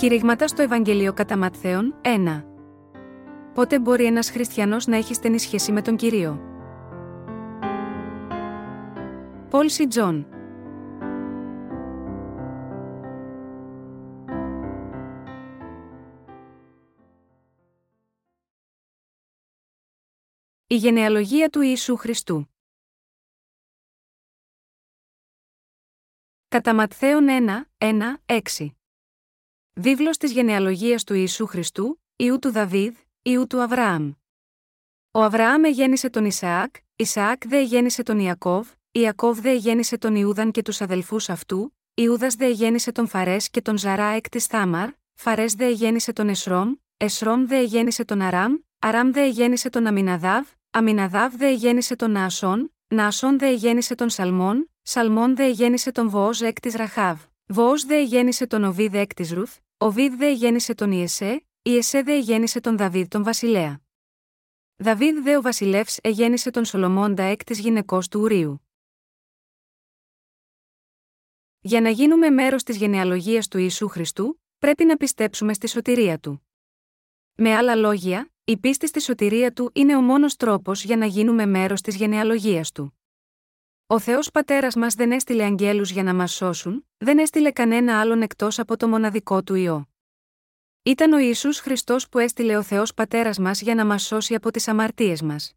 Κηρύγματα 0.00 0.48
στο 0.48 0.62
Ευαγγέλιο 0.62 1.12
κατά 1.12 1.36
Ματθαίον, 1.36 2.00
1. 2.02 2.44
Πότε 3.54 3.78
μπορεί 3.78 4.04
ένας 4.04 4.30
χριστιανός 4.30 4.86
να 4.86 4.96
έχει 4.96 5.14
στενή 5.14 5.38
σχέση 5.38 5.72
με 5.72 5.82
τον 5.82 5.96
Κύριο; 5.96 6.40
Πολ 9.50 9.68
Σι 9.68 9.86
Τζονγκ 9.86 10.26
Η 20.66 20.74
γενεαλογία 20.74 21.48
του 21.48 21.60
Ιησού 21.60 21.96
Χριστού 21.96 22.48
Κατά 26.48 26.74
Ματθαίον 26.74 27.26
1, 27.78 27.84
1, 27.84 27.92
6 28.26 28.79
Βίβλος 29.82 30.16
της 30.16 30.32
γενεαλογίας 30.32 31.04
του 31.04 31.14
Ιησού 31.14 31.46
Χριστού, 31.46 32.00
Υιού 32.16 32.38
του 32.38 32.50
Δαβίδ, 32.50 32.94
Υιού 33.22 33.46
του 33.46 33.62
Αβραάμ. 33.62 34.12
Ο 35.10 35.22
Αβραάμ 35.22 35.64
εγέννησε 35.64 36.10
τον 36.10 36.24
Ισαάκ, 36.24 36.74
Ισαάκ 36.96 37.46
δε 37.46 37.56
εγέννησε 37.56 38.02
τον 38.02 38.18
Ιακώβ, 38.18 38.68
Ιακώβ 38.90 39.40
δε 39.40 39.50
εγέννησε 39.50 39.98
τον 39.98 40.14
Ιούδαν 40.14 40.50
και 40.50 40.62
τους 40.62 40.80
αδελφούς 40.80 41.28
αυτού, 41.28 41.76
Ιούδας 41.94 42.34
δε 42.34 42.44
εγέννησε 42.44 42.92
τον 42.92 43.06
Φαρές 43.06 43.50
και 43.50 43.62
τον 43.62 43.78
Ζαρά 43.78 44.04
εκ 44.04 44.28
της 44.28 44.46
Θάμαρ, 44.46 44.88
Φαρές 45.14 45.54
δε 45.54 45.64
εγέννησε 45.64 46.12
τον 46.12 46.28
Εσρόμ, 46.28 46.74
Εσρόμ 46.96 47.46
δε 47.46 47.56
εγέννησε 47.56 48.04
τον 48.04 48.20
Αράμ, 48.20 48.54
Αράμ 48.78 49.10
δε 49.10 49.20
εγέννησε 49.20 49.70
τον 49.70 49.86
Αμιναδάβ, 49.86 50.46
Αμιναδάβ 50.70 51.34
δε 51.36 51.46
εγέννησε 51.46 51.96
τον 51.96 52.10
Ναασόν, 52.10 52.74
Ναασόν 52.88 53.38
δε 53.38 53.46
εγέννησε 53.46 53.94
τον 53.94 54.10
Σαλμόν, 54.10 54.70
Σαλμόν 54.82 55.36
δε 55.36 55.44
εγέννησε 55.44 55.92
τον 55.92 56.08
Βοόζ 56.08 56.40
εκ 56.40 56.60
της 56.60 56.74
Ραχάβ. 56.74 57.28
Βοόζ 57.52 57.72
δε 57.86 58.02
εγέννησε 58.02 58.46
τον 58.46 58.64
Ωβήδ 58.64 58.94
εκ 58.94 59.14
της 59.14 59.34
Ρουθ, 59.34 59.56
Οβίδ 59.82 60.14
δε 60.14 60.32
γέννησε 60.32 60.74
τον 60.74 60.92
Ιεσέ, 60.92 61.46
Ιεσέ 61.62 62.02
δε 62.02 62.18
γέννησε 62.18 62.60
τον 62.60 62.76
Δαβίδ 62.76 63.08
τον 63.08 63.24
Βασιλέα. 63.24 63.80
Δαβίδ 64.76 65.22
δε 65.22 65.36
ο 65.36 65.40
Βασιλεύς 65.40 65.98
εγέννησε 66.02 66.50
τον 66.50 66.64
Σολομώντα 66.64 67.22
εκ 67.22 67.44
της 67.44 67.58
γυναικός 67.58 68.08
του 68.08 68.20
Ουρίου. 68.20 68.66
Για 71.60 71.80
να 71.80 71.90
γίνουμε 71.90 72.30
μέρος 72.30 72.62
της 72.62 72.76
γενεαλογίας 72.76 73.48
του 73.48 73.58
Ιησού 73.58 73.88
Χριστού, 73.88 74.40
πρέπει 74.58 74.84
να 74.84 74.96
πιστέψουμε 74.96 75.54
στη 75.54 75.68
σωτηρία 75.68 76.18
του. 76.18 76.46
Με 77.34 77.54
άλλα 77.54 77.74
λόγια, 77.74 78.32
η 78.44 78.56
πίστη 78.56 78.86
στη 78.86 79.00
σωτηρία 79.00 79.52
του 79.52 79.70
είναι 79.74 79.96
ο 79.96 80.00
μόνος 80.00 80.36
τρόπος 80.36 80.84
για 80.84 80.96
να 80.96 81.06
γίνουμε 81.06 81.46
μέρος 81.46 81.80
της 81.80 81.96
γενεαλογίας 81.96 82.72
του. 82.72 82.99
Ο 83.92 83.98
Θεός 83.98 84.30
Πατέρας 84.30 84.74
μας 84.74 84.94
δεν 84.94 85.12
έστειλε 85.12 85.44
αγγέλους 85.44 85.90
για 85.90 86.02
να 86.02 86.14
μας 86.14 86.32
σώσουν, 86.32 86.86
δεν 86.98 87.18
έστειλε 87.18 87.50
κανένα 87.50 88.00
άλλον 88.00 88.22
εκτός 88.22 88.58
από 88.58 88.76
το 88.76 88.88
μοναδικό 88.88 89.42
του 89.42 89.54
ιό. 89.54 89.88
Ήταν 90.82 91.12
ο 91.12 91.18
Ιησούς 91.18 91.58
Χριστός 91.58 92.08
που 92.08 92.18
έστειλε 92.18 92.56
ο 92.56 92.62
Θεός 92.62 92.94
Πατέρας 92.94 93.38
μας 93.38 93.60
για 93.60 93.74
να 93.74 93.86
μας 93.86 94.02
σώσει 94.02 94.34
από 94.34 94.50
τις 94.50 94.68
αμαρτίες 94.68 95.22
μας. 95.22 95.54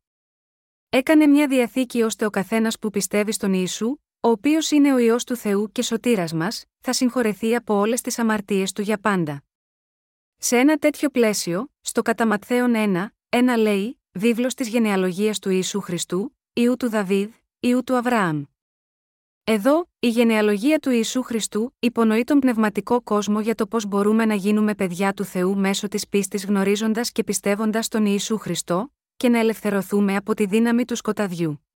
Έκανε 0.89 1.28
μια 1.28 1.48
διαθήκη 1.48 2.02
ώστε 2.02 2.26
ο 2.26 2.30
καθένας 2.30 2.80
που 2.80 2.89
πιστεύει 2.89 3.31
στον 3.31 3.54
Ιησού, 3.54 3.98
ο 4.20 4.30
οποίος 4.30 4.72
είναι 4.72 4.94
ο 4.94 4.98
ιό 4.98 5.16
του 5.26 5.36
Θεού 5.36 5.72
και 5.72 5.81
σωτήρας 5.81 6.34
μας, 6.34 6.66
θα 6.80 6.94
συγχωρεθεί 6.94 7.56
από 7.56 7.73
όλες 7.73 8.02
τις 8.02 8.20
αμαρτίες 8.20 8.72
του 8.72 8.81
για 8.81 8.98
πάντα. 8.98 9.44
Σε 10.38 10.58
ένα 10.58 10.78
τέτοιο 10.78 11.09
πλαίσιο, 11.09 11.72
στο 11.81 12.02
Καταματθέον 12.02 12.73
1, 12.76 13.08
ένα 13.30 13.58
λέει, 13.58 14.00
βίβλος 14.11 14.54
της 14.54 14.67
γενεαλογίας 14.67 15.39
του 15.39 15.50
Ιησού 15.50 15.81
Χριστού, 15.81 16.38
Ιού 16.54 16.78
του 16.78 16.89
Δαβίδ, 16.89 17.30
Ιού 17.66 17.83
του 17.83 17.95
Αβραάμ. 17.95 18.44
Εδώ, 19.44 19.89
η 20.00 20.08
γενεαλογία 20.08 20.80
του 20.80 20.89
Ιησού 20.89 21.22
Χριστού 21.22 21.75
υπονοεί 21.80 22.23
τον 22.23 22.39
πνευματικό 22.39 23.02
κόσμο 23.02 23.42
για 23.42 23.55
το 23.55 23.67
πώς 23.67 23.86
μπορούμε 23.86 24.25
να 24.25 24.33
γίνουμε 24.33 24.76
παιδιά 24.76 25.14
του 25.14 25.23
Θεού 25.23 25.58
μέσω 25.58 25.87
της 25.87 26.08
πίστης 26.08 26.45
γνωρίζοντας 26.45 27.11
και 27.11 27.23
πιστεύοντας 27.23 27.87
τον 27.87 28.05
Ιησού 28.05 28.37
Χριστό, 28.37 28.93
και 29.17 29.30
να 29.30 29.39
ελευθερωθούμε 29.39 30.15
από 30.15 30.33
τη 30.33 30.45
δύναμη 30.45 30.86
του 30.86 30.95
σκοταδιού. 30.95 31.67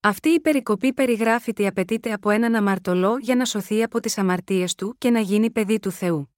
Αυτή 0.00 0.28
η 0.28 0.40
περικοπή 0.40 0.92
περιγράφει 0.92 1.52
τι 1.52 1.66
απαιτείται 1.66 2.12
από 2.12 2.30
έναν 2.30 2.54
αμαρτωλό 2.54 3.18
για 3.18 3.34
να 3.34 3.44
σωθεί 3.44 3.82
από 3.82 4.00
τις 4.00 4.18
αμαρτίες 4.18 4.74
του 4.74 4.94
και 4.98 5.10
να 5.10 5.20
γίνει 5.20 5.50
παιδί 5.50 5.78
του 5.78 5.90
Θεού. 5.90 6.34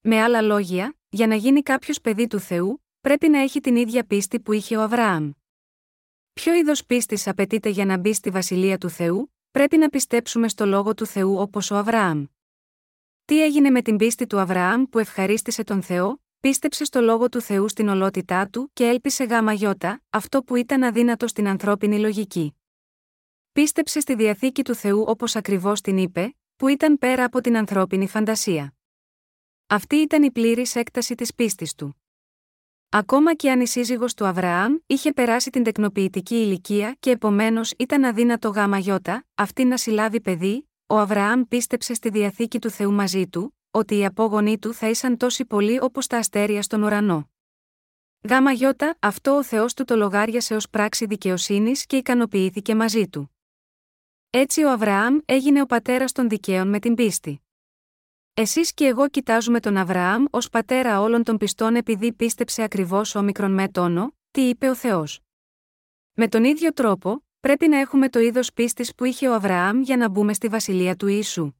Με 0.00 0.22
άλλα 0.22 0.40
λόγια, 0.40 0.96
για 1.08 1.26
να 1.26 1.34
γίνει 1.34 1.62
κάποιος 1.62 2.00
παιδί 2.00 2.26
του 2.26 2.38
Θεού, 2.38 2.84
πρέπει 3.00 3.28
να 3.28 3.38
έχει 3.38 3.60
την 3.60 3.76
ίδια 3.76 4.04
πίστη 4.04 4.40
που 4.40 4.52
είχε 4.52 4.76
ο 4.76 4.82
Αβραάμ. 4.82 5.30
Ποιο 6.40 6.54
είδος 6.54 6.84
πίστης 6.86 7.26
απαιτείται 7.26 7.68
για 7.68 7.84
να 7.84 7.98
μπει 7.98 8.14
στη 8.14 8.30
βασιλεία 8.30 8.78
του 8.78 8.90
Θεού, 8.90 9.34
πρέπει 9.50 9.76
να 9.76 9.88
πιστέψουμε 9.88 10.48
στο 10.48 10.66
λόγο 10.66 10.94
του 10.94 11.06
Θεού 11.06 11.36
όπως 11.38 11.70
ο 11.70 11.76
Αβραάμ. 11.76 12.24
Τι 13.24 13.42
έγινε 13.42 13.70
με 13.70 13.82
την 13.82 13.96
πίστη 13.96 14.26
του 14.26 14.38
Αβραάμ 14.38 14.84
που 14.84 14.98
ευχαρίστησε 14.98 15.64
τον 15.64 15.82
Θεό, 15.82 16.22
πίστεψε 16.40 16.84
στο 16.84 17.00
λόγο 17.00 17.28
του 17.28 17.40
Θεού 17.40 17.68
στην 17.68 17.88
ολότητά 17.88 18.48
του 18.48 18.70
και 18.72 18.84
έλπισε 18.86 19.24
γάμα 19.24 19.52
γιώτα, 19.52 20.02
αυτό 20.10 20.42
που 20.42 20.56
ήταν 20.56 20.82
αδύνατο 20.82 21.26
στην 21.26 21.48
ανθρώπινη 21.48 21.98
λογική. 21.98 22.54
Πίστεψε 23.52 24.00
στη 24.00 24.14
διαθήκη 24.14 24.64
του 24.64 24.74
Θεού 24.74 25.04
όπως 25.06 25.36
ακριβώς 25.36 25.80
την 25.80 25.98
είπε, 25.98 26.36
που 26.56 26.68
ήταν 26.68 26.98
πέρα 26.98 27.24
από 27.24 27.40
την 27.40 27.56
ανθρώπινη 27.56 28.08
φαντασία. 28.08 28.74
Αυτή 29.66 29.96
ήταν 29.96 30.22
η 30.22 30.30
πλήρης 30.30 30.74
έκταση 30.74 31.14
της 31.14 31.34
πίστης 31.34 31.74
του. 31.74 31.99
Ακόμα 32.92 33.34
και 33.34 33.50
αν 33.50 33.60
η 33.60 33.66
σύζυγος 33.66 34.14
του 34.14 34.26
Αβραάμ 34.26 34.76
είχε 34.86 35.12
περάσει 35.12 35.50
την 35.50 35.62
τεκνοποιητική 35.62 36.34
ηλικία 36.34 36.96
και 37.00 37.10
επομένως 37.10 37.72
ήταν 37.78 38.04
αδύνατο 38.04 38.48
γάμα 38.48 38.78
γιώτα, 38.78 39.26
αυτή 39.34 39.64
να 39.64 39.76
συλλάβει 39.76 40.20
παιδί, 40.20 40.68
ο 40.86 40.98
Αβραάμ 40.98 41.42
πίστεψε 41.48 41.94
στη 41.94 42.10
διαθήκη 42.10 42.58
του 42.58 42.70
Θεού 42.70 42.92
μαζί 42.92 43.28
του, 43.28 43.56
ότι 43.70 43.98
οι 43.98 44.04
απόγονοί 44.04 44.58
του 44.58 44.74
θα 44.74 44.88
ήσαν 44.88 45.16
τόσοι 45.16 45.44
πολλοί 45.44 45.78
όπως 45.82 46.06
τα 46.06 46.16
αστέρια 46.18 46.62
στον 46.62 46.82
ουρανό. 46.82 47.30
Γάμα 48.28 48.52
γιώτα, 48.52 48.96
αυτό 49.00 49.36
ο 49.36 49.42
Θεός 49.42 49.74
του 49.74 49.84
το 49.84 49.96
λογάριασε 49.96 50.54
ως 50.54 50.68
πράξη 50.70 51.06
δικαιοσύνης 51.06 51.86
και 51.86 51.96
ικανοποιήθηκε 51.96 52.74
μαζί 52.74 53.08
του. 53.08 53.36
Έτσι 54.30 54.62
ο 54.62 54.70
Αβραάμ 54.70 55.18
έγινε 55.24 55.62
ο 55.62 55.66
πατέρας 55.66 56.12
των 56.12 56.28
δικαίων 56.28 56.68
με 56.68 56.78
την 56.78 56.94
πίστη. 56.94 57.42
Εσείς 58.40 58.74
και 58.74 58.84
εγώ 58.84 59.08
κοιτάζουμε 59.08 59.60
τον 59.60 59.76
Αβραάμ 59.76 60.24
ως 60.30 60.48
πατέρα 60.48 61.00
όλων 61.00 61.24
των 61.24 61.36
πιστών 61.36 61.76
επειδή 61.76 62.12
πίστεψε 62.12 62.62
ακριβώς 62.62 63.14
όμικρον 63.14 63.52
με 63.52 63.68
τόνο, 63.68 64.14
τι 64.30 64.40
είπε 64.40 64.68
ο 64.68 64.74
Θεός. 64.74 65.20
Με 66.12 66.28
τον 66.28 66.44
ίδιο 66.44 66.72
τρόπο, 66.72 67.24
πρέπει 67.40 67.68
να 67.68 67.78
έχουμε 67.78 68.08
το 68.08 68.18
είδος 68.18 68.52
πίστης 68.52 68.94
που 68.94 69.04
είχε 69.04 69.28
ο 69.28 69.34
Αβραάμ 69.34 69.80
για 69.80 69.96
να 69.96 70.08
μπούμε 70.08 70.32
στη 70.32 70.48
βασιλεία 70.48 70.96
του 70.96 71.06
Ιησού. 71.06 71.52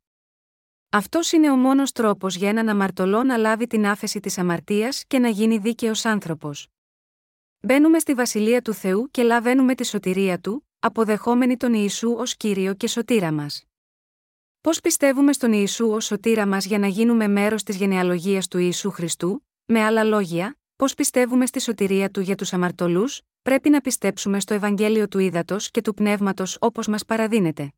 Αυτός 0.90 1.32
είναι 1.32 1.50
ο 1.50 1.56
μόνος 1.56 1.92
τρόπος 1.92 2.36
για 2.36 2.48
έναν 2.48 2.68
αμαρτωλό 2.68 3.22
να 3.22 3.36
λάβει 3.36 3.66
την 3.66 3.86
άφεση 3.86 4.20
της 4.20 4.38
αμαρτίας 4.38 5.04
και 5.06 5.18
να 5.18 5.28
γίνει 5.28 5.58
δίκαιος 5.58 6.04
άνθρωπος. 6.04 6.68
Μπαίνουμε 7.60 7.98
στη 7.98 8.14
βασιλεία 8.14 8.62
του 8.62 8.72
Θεού 8.72 9.08
και 9.10 9.22
λαβαίνουμε 9.22 9.74
τη 9.74 9.86
σωτηρία 9.86 10.38
του, 10.38 10.68
αποδεχόμενοι 10.78 11.56
τον 11.56 11.74
Ιησού 11.74 12.12
ως 12.12 12.36
κύριο 12.36 12.74
και 12.74 12.88
σωτήρα 12.88 13.32
μας. 13.32 13.69
Πώς 14.60 14.80
πιστεύουμε 14.80 15.32
στον 15.32 15.52
Ιησού 15.52 15.90
ως 15.90 16.04
σωτήρα 16.04 16.46
μας 16.46 16.64
για 16.64 16.78
να 16.78 16.86
γίνουμε 16.86 17.28
μέρος 17.28 17.62
της 17.62 17.76
γενεαλογίας 17.76 18.48
του 18.48 18.58
Ιησού 18.58 18.90
Χριστού, 18.90 19.46
με 19.64 19.80
άλλα 19.84 20.04
λόγια, 20.04 20.58
πώς 20.76 20.94
πιστεύουμε 20.94 21.46
στη 21.46 21.60
σωτηρία 21.60 22.10
του 22.10 22.20
για 22.20 22.34
τους 22.34 22.52
αμαρτωλούς, 22.52 23.20
πρέπει 23.42 23.70
να 23.70 23.80
πιστέψουμε 23.80 24.40
στο 24.40 24.54
Ευαγγέλιο 24.54 25.08
του 25.08 25.18
Ήδατος 25.18 25.70
και 25.70 25.80
του 25.80 25.94
Πνεύματος 25.94 26.56
όπως 26.60 26.86
μας 26.86 27.04
παραδίνεται. 27.04 27.72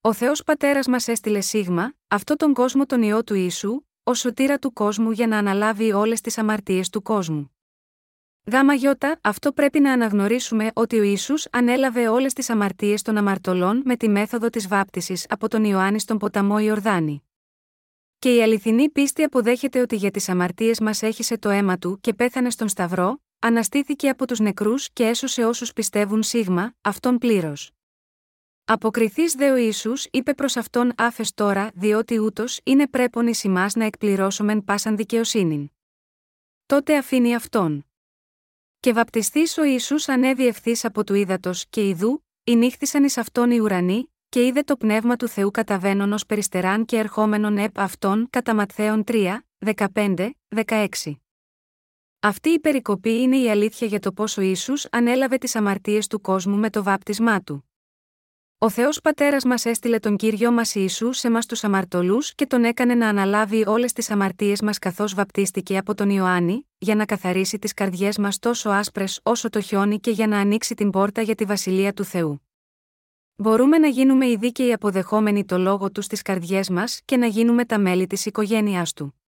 Ο 0.00 0.12
Θεός 0.12 0.42
Πατέρας 0.42 0.86
μας 0.86 1.08
έστειλε 1.08 1.40
σίγμα, 1.40 1.94
αυτό 2.08 2.36
τον 2.36 2.54
κόσμο 2.54 2.86
τον 2.86 3.02
ιό 3.02 3.24
του 3.24 3.34
Ιησού, 3.34 3.80
ως 4.02 4.18
σωτήρα 4.18 4.58
του 4.58 4.72
κόσμου 4.72 5.10
για 5.10 5.26
να 5.26 5.38
αναλάβει 5.38 5.92
όλες 5.92 6.20
τις 6.20 6.38
αμαρτίες 6.38 6.88
του 6.88 7.02
κόσμου. 7.02 7.57
Γάμα 8.52 8.74
γιώτα, 8.74 9.18
αυτό 9.22 9.52
πρέπει 9.52 9.80
να 9.80 9.92
αναγνωρίσουμε 9.92 10.70
ότι 10.74 10.98
ο 10.98 11.02
Ιησούς 11.02 11.46
ανέλαβε 11.50 12.08
όλες 12.08 12.32
τις 12.32 12.50
αμαρτίες 12.50 13.02
των 13.02 13.16
αμαρτωλών 13.16 13.82
με 13.84 13.96
τη 13.96 14.08
μέθοδο 14.08 14.48
της 14.50 14.68
βάπτισης 14.68 15.26
από 15.28 15.48
τον 15.48 15.64
Ιωάννης 15.64 16.02
στον 16.02 16.18
ποταμό 16.18 16.58
Ιορδάνη. 16.58 17.22
Και 18.18 18.34
η 18.34 18.42
αληθινή 18.42 18.90
πίστη 18.90 19.22
αποδέχεται 19.22 19.80
ότι 19.80 19.96
για 19.96 20.10
τις 20.10 20.28
αμαρτίες 20.28 20.80
μας 20.80 21.02
έχισε 21.02 21.38
το 21.38 21.48
αίμα 21.48 21.78
του 21.78 21.98
και 22.00 22.14
πέθανε 22.14 22.50
στον 22.50 22.68
Σταυρό, 22.68 23.22
αναστήθηκε 23.38 24.08
από 24.08 24.26
τους 24.26 24.38
νεκρούς 24.38 24.90
και 24.92 25.04
έσωσε 25.04 25.44
όσους 25.44 25.72
πιστεύουν 25.72 26.22
σίγμα, 26.22 26.74
αυτόν 26.80 27.18
πλήρως. 27.18 27.70
Αποκριθείς 28.64 29.32
δε 29.32 29.50
ο 29.50 29.56
Ιησούς 29.56 30.06
είπε 30.10 30.34
προς 30.34 30.56
αυτόν 30.56 30.92
άφες 30.96 31.34
τώρα, 31.34 31.70
διότι 31.74 32.18
ούτως 32.18 32.60
είναι 32.64 32.88
πρέπον 32.88 33.26
ει 33.26 33.34
να 33.74 33.84
εκπληρώσομεν 33.84 34.64
πάσαν 34.64 34.96
δικαιοσύνην. 34.96 35.70
Τότε 36.66 36.96
αφήνει 36.96 37.34
αυτόν. 37.34 37.82
Και 38.80 38.92
βαπτιστής 38.92 39.58
ο 39.58 39.64
Ιησούς 39.64 40.08
ανέβη 40.08 40.46
ευθύς 40.46 40.84
από 40.84 41.04
του 41.04 41.14
ύδατος 41.14 41.66
και 41.70 41.88
ιδού, 41.88 42.24
νύχθησαν 42.50 43.04
εις 43.04 43.18
αυτόν 43.18 43.50
οι 43.50 43.58
ουρανοί, 43.58 44.12
και 44.28 44.46
είδε 44.46 44.62
το 44.62 44.76
πνεύμα 44.76 45.16
του 45.16 45.28
Θεού 45.28 45.50
καταβαίνον 45.50 46.12
ως 46.12 46.26
περιστεράν 46.26 46.84
και 46.84 46.98
ερχόμενον 46.98 47.58
επ' 47.58 47.78
αυτόν 47.78 48.26
κατά 48.30 48.54
Ματθαίων 48.54 49.04
3, 49.06 49.38
15, 49.94 50.30
16. 50.64 50.86
Αυτή 52.20 52.48
η 52.48 52.60
περικοπή 52.60 53.20
είναι 53.20 53.36
η 53.36 53.50
αλήθεια 53.50 53.86
για 53.86 54.00
το 54.00 54.12
πόσο 54.12 54.40
Ιησούς 54.40 54.86
ανέλαβε 54.90 55.38
τις 55.38 55.56
αμαρτίες 55.56 56.06
του 56.06 56.20
κόσμου 56.20 56.56
με 56.56 56.70
το 56.70 56.82
βάπτισμά 56.82 57.40
του. 57.42 57.67
Ο 58.60 58.70
Θεός 58.70 59.00
Πατέρας 59.00 59.44
μας 59.44 59.64
έστειλε 59.64 59.98
τον 59.98 60.16
κύριο 60.16 60.52
μας 60.52 60.74
Ιησού 60.74 61.12
σε 61.12 61.30
μας 61.30 61.46
τους 61.46 61.64
αμαρτωλούς 61.64 62.34
και 62.34 62.46
τον 62.46 62.64
έκανε 62.64 62.94
να 62.94 63.08
αναλάβει 63.08 63.64
όλες 63.66 63.92
τις 63.92 64.10
αμαρτίες 64.10 64.62
μας 64.62 64.78
καθώς 64.78 65.14
βαπτίστηκε 65.14 65.78
από 65.78 65.94
τον 65.94 66.10
Ιωάννη, 66.10 66.68
για 66.78 66.94
να 66.94 67.04
καθαρίσει 67.04 67.58
τις 67.58 67.74
καρδιές 67.74 68.18
μας 68.18 68.38
τόσο 68.38 68.70
άσπρες 68.70 69.20
όσο 69.22 69.48
το 69.48 69.60
χιόνι 69.60 70.00
και 70.00 70.10
για 70.10 70.26
να 70.26 70.38
ανοίξει 70.38 70.74
την 70.74 70.90
πόρτα 70.90 71.22
για 71.22 71.34
τη 71.34 71.44
βασιλεία 71.44 71.92
του 71.92 72.04
Θεού. 72.04 72.42
Μπορούμε 73.36 73.78
να 73.78 73.88
γίνουμε 73.88 74.26
οι 74.26 74.36
δίκαιοι 74.36 74.72
αποδεχόμενοι 74.72 75.44
το 75.44 75.58
λόγο 75.58 75.90
του 75.90 76.02
στις 76.02 76.22
καρδιές 76.22 76.68
μας 76.68 77.00
και 77.04 77.16
να 77.16 77.26
γίνουμε 77.26 77.64
τα 77.64 77.78
μέλη 77.78 78.06
της 78.06 78.26
οικογένειάς 78.26 78.92
του. 78.92 79.20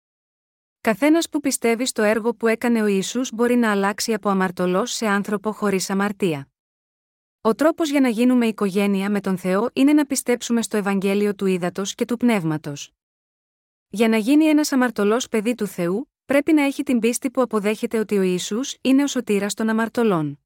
Καθένας 0.81 1.29
που 1.29 1.41
πιστεύει 1.41 1.87
στο 1.87 2.03
έργο 2.03 2.35
που 2.35 2.47
έκανε 2.47 2.83
ο 2.83 2.87
Ιησούς 2.87 3.33
μπορεί 3.35 3.57
να 3.57 3.71
αλλάξει 3.71 4.13
από 4.13 4.29
αμαρτωλός 4.29 4.93
σε 4.93 5.07
άνθρωπο 5.07 5.53
χωρίς 5.53 5.91
αμαρτία. 5.91 6.50
Ο 7.43 7.55
τρόπος 7.55 7.91
για 7.91 8.01
να 8.01 8.09
γίνουμε 8.09 8.47
οικογένεια 8.47 9.11
με 9.11 9.21
τον 9.21 9.39
Θεό 9.39 9.71
είναι 9.73 9.93
να 9.93 10.07
πιστέψουμε 10.07 10.63
στο 10.63 10.77
Ευαγγέλιο 10.77 11.35
του 11.35 11.47
Ήδατος 11.47 11.95
και 11.95 12.05
του 12.05 12.17
Πνεύματος. 12.17 12.93
Για 13.89 14.09
να 14.09 14.17
γίνει 14.17 14.45
ένας 14.45 14.73
αμαρτωλός 14.73 15.29
παιδί 15.29 15.55
του 15.55 15.67
Θεού, 15.67 16.11
πρέπει 16.25 16.53
να 16.53 16.63
έχει 16.63 16.83
την 16.83 16.99
πίστη 16.99 17.31
που 17.31 17.41
αποδέχεται 17.41 17.99
ότι 17.99 18.19
ο 18.19 18.23
Ισού 18.23 18.61
είναι 18.81 19.03
ο 19.03 19.07
σωτήρας 19.07 19.55
των 19.55 19.69
αμαρτωλών. 19.69 20.41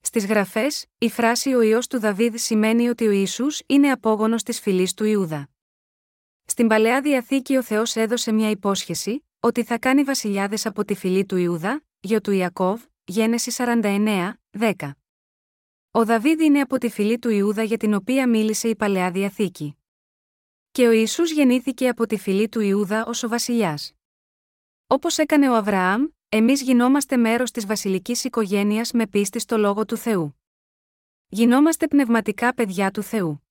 Στις 0.00 0.26
γραφές, 0.26 0.86
η 0.98 1.10
φράση 1.10 1.54
Ο 1.54 1.60
ιό 1.62 1.78
του 1.88 1.98
Δαβίδ 1.98 2.34
σημαίνει 2.36 2.88
ότι 2.88 3.06
ο 3.06 3.10
Ισού 3.10 3.46
είναι 3.66 3.90
απόγονος 3.90 4.42
της 4.42 4.60
φυλής 4.60 4.94
του 4.94 5.04
Ιούδα. 5.04 5.48
Στην 6.44 6.66
παλαιά 6.66 7.00
διαθήκη 7.00 7.56
ο 7.56 7.62
Θεός 7.62 7.96
έδωσε 7.96 8.32
μια 8.32 8.50
υπόσχεση, 8.50 9.24
ότι 9.40 9.64
θα 9.64 9.78
κάνει 9.78 10.02
βασιλιάδες 10.02 10.66
από 10.66 10.84
τη 10.84 10.94
φυλή 10.94 11.24
του 11.24 11.36
Ιούδα, 11.36 11.84
γιο 12.00 12.20
του 12.20 12.30
Ιακώβ, 12.30 12.82
Γένεσης 13.04 13.54
49, 13.54 14.40
10. 14.50 14.90
Ο 15.96 16.04
Δαβίδ 16.04 16.40
είναι 16.40 16.60
από 16.60 16.78
τη 16.78 16.88
φυλή 16.88 17.18
του 17.18 17.30
Ιούδα 17.30 17.62
για 17.62 17.76
την 17.76 17.94
οποία 17.94 18.28
μίλησε 18.28 18.68
η 18.68 18.76
Παλαιά 18.76 19.10
Διαθήκη. 19.10 19.76
Και 20.70 20.86
ο 20.86 20.90
Ιησούς 20.90 21.32
γεννήθηκε 21.32 21.88
από 21.88 22.06
τη 22.06 22.16
φυλή 22.18 22.48
του 22.48 22.60
Ιούδα 22.60 23.06
ως 23.06 23.22
ο 23.22 23.28
βασιλιάς. 23.28 23.92
Όπως 24.86 25.18
έκανε 25.18 25.50
ο 25.50 25.54
Αβραάμ, 25.54 26.06
εμείς 26.28 26.62
γινόμαστε 26.62 27.16
μέρος 27.16 27.50
της 27.50 27.66
βασιλικής 27.66 28.24
οικογένειας 28.24 28.92
με 28.92 29.06
πίστη 29.06 29.38
στο 29.38 29.56
λόγο 29.58 29.84
του 29.84 29.96
Θεού. 29.96 30.40
Γινόμαστε 31.28 31.88
πνευματικά 31.88 32.54
παιδιά 32.54 32.90
του 32.90 33.02
Θεού. 33.02 33.46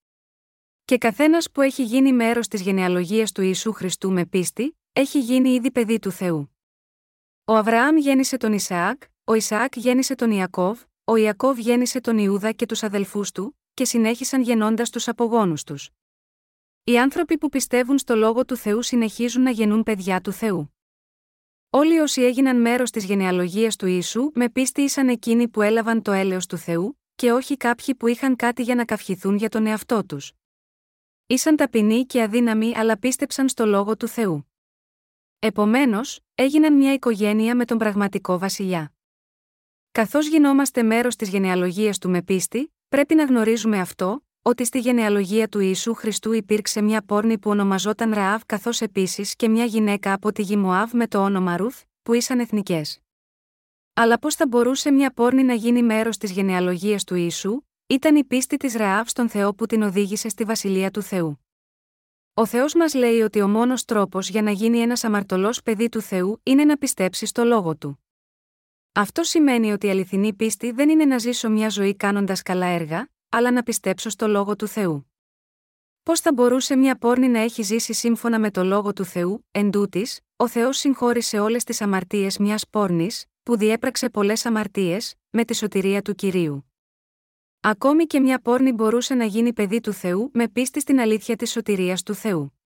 Και 0.86 0.98
καθένας 0.98 1.52
που 1.52 1.62
έχει 1.62 1.84
γίνει 1.84 2.14
μέρος 2.14 2.48
της 2.48 2.62
γενεαλογίας 2.62 3.32
του 3.32 3.42
Ιησού 3.42 3.72
Χριστού 3.72 4.12
με 4.12 4.26
πίστη, 4.26 4.80
έχει 4.94 5.20
γίνει 5.20 5.50
ήδη 5.50 5.72
παιδί 5.72 6.00
του 6.00 6.12
Θεού. 6.12 6.56
Ο 7.46 7.56
Αβραάμ 7.56 7.98
γέννησε 7.98 8.38
τον 8.38 8.54
Ισαάκ, 8.54 9.02
ο 9.24 9.34
Ισαάκ 9.34 9.78
γέννησε 9.78 10.16
τον 10.16 10.32
Ιακώβ, 10.32 10.82
ο 11.08 11.16
Ιακώβ 11.16 11.58
γέννησε 11.58 12.02
τον 12.02 12.18
Ιούδα 12.18 12.52
και 12.52 12.66
τους 12.66 12.84
αδελφούς 12.84 13.32
του, 13.32 13.60
και 13.74 13.86
συνέχισαν 13.86 14.42
γεννώντας 14.42 14.90
τους 14.90 15.08
απογόνου 15.08 15.54
τους. 15.66 15.90
Οι 16.84 17.00
άνθρωποι 17.00 17.38
που 17.38 17.50
πιστεύουν 17.50 17.98
στο 17.98 18.16
λόγο 18.16 18.46
του 18.46 18.56
Θεού 18.56 18.82
συνεχίζουν 18.82 19.42
να 19.42 19.50
γεννούν 19.50 19.84
παιδιά 19.84 20.22
του 20.22 20.32
Θεού. 20.32 20.76
Όλοι 21.70 22.00
όσοι 22.00 22.22
έγιναν 22.22 22.62
μέρος 22.62 22.92
της 22.92 23.06
γενεαλογίας 23.06 23.76
του 23.76 23.86
Ιησού 23.86 24.32
με 24.34 24.50
πίστη 24.50 24.82
ήσαν 24.82 25.10
εκείνοι 25.10 25.48
που 25.48 25.62
έλαβαν 25.62 26.02
το 26.02 26.12
έλεος 26.12 26.46
του 26.46 26.58
Θεού, 26.58 27.00
και 27.16 27.32
όχι 27.32 27.58
κάποιοι 27.58 27.96
που 27.96 28.08
είχαν 28.08 28.36
κάτι 28.36 28.64
για 28.64 28.76
να 28.76 28.86
καυχηθούν 28.86 29.36
για 29.36 29.50
τον 29.50 29.66
εαυτό 29.66 30.06
τους. 30.06 30.32
Ήσαν 31.28 31.56
ταπεινοί 31.56 32.06
και 32.06 32.22
αδύναμοι 32.22 32.74
αλλά 32.76 32.98
πίστεψαν 32.98 33.50
στο 33.50 33.66
λόγο 33.66 33.98
του 33.98 34.08
Θεού. 34.08 34.52
Επομένως, 35.40 36.20
έγιναν 36.36 36.74
μια 36.74 36.94
οικογένεια 36.94 37.56
με 37.56 37.66
τον 37.66 37.78
πραγματικό 37.78 38.38
βασιλιά. 38.38 38.95
Καθώς 39.96 40.28
γινόμαστε 40.28 40.84
μέρος 40.84 41.16
της 41.16 41.30
γενεαλογίας 41.30 41.98
του 41.98 42.10
με 42.10 42.22
πίστη, 42.22 42.74
πρέπει 42.88 43.16
να 43.16 43.24
γνωρίζουμε 43.24 43.80
αυτό, 43.80 44.24
ότι 44.42 44.66
στη 44.66 44.80
γενεαλογία 44.80 45.48
του 45.48 45.60
Ιησού 45.60 45.94
Χριστού 45.94 46.32
υπήρξε 46.32 46.82
μια 46.82 47.02
πόρνη 47.02 47.38
που 47.38 47.50
ονομαζόταν 47.50 48.14
Ραάβ 48.14 48.42
καθώς 48.46 48.82
επίσης 48.82 49.36
και 49.36 49.50
μια 49.50 49.66
γυναίκα 49.66 50.14
από 50.14 50.32
τη 50.32 50.42
γη 50.42 50.56
Μωάβ 50.56 50.94
με 50.94 51.08
το 51.08 51.24
όνομα 51.24 51.58
Ρουθ, 51.58 51.82
που 52.04 52.14
ήσαν 52.14 52.40
εθνικές. 52.40 53.00
Αλλά 53.94 54.20
πώς 54.20 54.36
θα 54.36 54.48
μπορούσε 54.48 54.92
μια 54.92 55.12
πόρνη 55.12 55.44
να 55.44 55.54
γίνει 55.54 55.84
μέρος 55.84 56.18
της 56.18 56.32
γενεαλογίας 56.32 57.04
του 57.04 57.16
Ιησού, 57.16 57.62
ήταν 57.88 58.16
η 58.16 58.24
πίστη 58.24 58.58
της 58.58 58.76
Ραάβ 58.76 59.08
στον 59.08 59.30
Θεό 59.30 59.54
που 59.54 59.66
την 59.66 59.82
οδήγησε 59.82 60.30
στη 60.30 60.44
βασιλεία 60.44 60.92
του 60.92 61.02
Θεού. 61.02 61.46
Ο 62.34 62.46
Θεός 62.46 62.74
μας 62.74 62.94
λέει 62.94 63.22
ότι 63.22 63.42
ο 63.42 63.48
μόνος 63.48 63.86
τρόπος 63.86 64.30
για 64.30 64.42
να 64.42 64.52
γίνει 64.52 64.80
ένας 64.80 65.04
αμαρτωλός 65.04 65.62
παιδί 65.62 65.90
του 65.90 66.02
Θεού 66.02 66.40
είναι 66.44 66.66
να 66.66 66.78
πιστέψει 66.78 67.26
στο 67.26 67.44
λόγο 67.44 67.76
του. 67.76 68.05
Αυτό 68.98 69.24
σημαίνει 69.24 69.72
ότι 69.72 69.88
η 69.88 69.90
αληθινή 69.90 70.34
πίστη 70.34 70.72
δεν 70.72 70.90
είναι 70.90 71.06
να 71.06 71.18
ζήσω 71.18 71.50
μια 71.50 71.70
ζωή 71.70 71.96
κάνοντας 71.96 72.42
καλά 72.42 72.66
έργα, 72.66 73.10
αλλά 73.30 73.52
να 73.52 73.64
πιστέψω 73.64 74.10
στο 74.10 74.28
λόγο 74.28 74.56
του 74.56 74.68
Θεού. 74.68 75.12
Πώς 76.04 76.20
θα 76.20 76.34
μπορούσε 76.34 76.76
μια 76.76 76.98
πόρνη 76.98 77.28
να 77.28 77.40
έχει 77.40 77.62
ζήσει 77.62 77.94
σύμφωνα 77.94 78.40
με 78.40 78.52
το 78.52 78.64
λόγο 78.64 78.94
του 78.94 79.06
Θεού, 79.06 79.46
εν 79.52 79.72
τούτης, 79.72 80.20
ο 80.36 80.48
Θεός 80.48 80.78
συγχώρησε 80.78 81.40
όλες 81.40 81.64
τις 81.64 81.82
αμαρτίες 81.82 82.38
μιας 82.38 82.68
πόρνης, 82.70 83.26
που 83.44 83.58
διέπραξε 83.58 84.10
πολλές 84.10 84.46
αμαρτίες, 84.46 85.16
με 85.30 85.46
τη 85.46 85.56
σωτηρία 85.56 86.02
του 86.02 86.16
κυρίου. 86.16 86.72
Ακόμη 87.60 88.06
και 88.06 88.20
μια 88.20 88.40
πόρνη 88.40 88.72
μπορούσε 88.72 89.14
να 89.14 89.26
γίνει 89.26 89.54
παιδί 89.54 89.80
του 89.80 89.94
Θεού 89.94 90.30
με 90.34 90.48
πίστη 90.48 90.80
στην 90.80 91.00
αλήθεια 91.00 91.36
της 91.36 91.52
σωτηρίας 91.52 92.04
του 92.04 92.14
Θεού. 92.14 92.60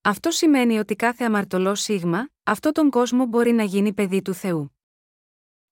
Αυτό 0.00 0.30
σημαίνει 0.30 0.78
ότι 0.78 0.96
κάθε 0.96 1.24
αμαρτωλό 1.24 1.74
σίγμα, 1.74 2.28
αυτό 2.42 2.72
τον 2.72 2.90
κόσμο 2.90 3.24
μπορεί 3.26 3.52
να 3.52 3.62
γίνει 3.62 3.92
παιδί 3.92 4.22
του 4.22 4.34
Θεού. 4.34 4.74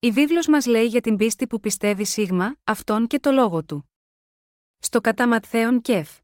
Η 0.00 0.11
βίβλος 0.11 0.47
μας 0.47 0.67
λέει 0.67 0.87
για 0.87 1.00
την 1.00 1.17
πίστη 1.17 1.47
που 1.47 1.61
πιστεύει 1.61 2.05
σίγμα, 2.05 2.56
αυτόν 2.65 3.06
και 3.06 3.19
το 3.19 3.31
λόγο 3.31 3.65
του. 3.65 3.91
Στο 4.79 5.00
κατά 5.00 5.29
Ματθαίον 5.29 5.81
Κεφ. 5.81 6.19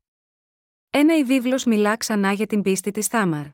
Ένα 0.90 1.18
η 1.18 1.24
βίβλος 1.24 1.64
μιλά 1.64 1.96
ξανά 1.96 2.32
για 2.32 2.46
την 2.46 2.62
πίστη 2.62 2.90
της 2.90 3.06
Θάμαρ. 3.06 3.46